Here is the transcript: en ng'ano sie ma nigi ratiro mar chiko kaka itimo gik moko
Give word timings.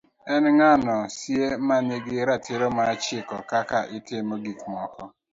en 0.33 0.43
ng'ano 0.57 0.97
sie 1.17 1.47
ma 1.67 1.77
nigi 1.87 2.17
ratiro 2.29 2.67
mar 2.77 2.89
chiko 3.05 3.37
kaka 3.51 3.79
itimo 3.97 4.35
gik 4.43 4.59
moko 4.71 5.03